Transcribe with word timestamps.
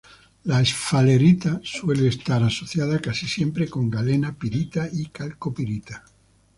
La 0.45 0.61
esfalerita 0.61 1.59
suele 1.63 2.07
estar 2.07 2.41
asociada 2.41 2.99
casi 2.99 3.27
siempre 3.27 3.67
con 3.69 3.87
galena, 3.91 4.35
pirita 4.35 4.89
y 4.91 5.05
calcopirita. 5.09 6.03